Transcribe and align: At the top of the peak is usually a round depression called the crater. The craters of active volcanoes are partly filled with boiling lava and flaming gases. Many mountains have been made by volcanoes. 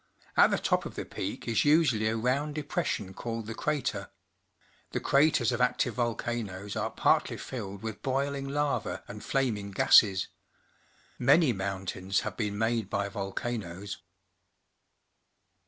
At 0.35 0.49
the 0.49 0.57
top 0.57 0.87
of 0.87 0.95
the 0.95 1.05
peak 1.05 1.47
is 1.47 1.63
usually 1.63 2.07
a 2.07 2.17
round 2.17 2.55
depression 2.55 3.13
called 3.13 3.45
the 3.45 3.53
crater. 3.53 4.09
The 4.93 4.99
craters 4.99 5.51
of 5.51 5.61
active 5.61 5.93
volcanoes 5.93 6.75
are 6.75 6.89
partly 6.89 7.37
filled 7.37 7.83
with 7.83 8.01
boiling 8.01 8.49
lava 8.49 9.03
and 9.07 9.23
flaming 9.23 9.69
gases. 9.69 10.27
Many 11.19 11.53
mountains 11.53 12.21
have 12.21 12.35
been 12.35 12.57
made 12.57 12.89
by 12.89 13.09
volcanoes. 13.09 14.01